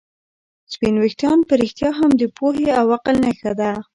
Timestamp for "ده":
3.59-3.71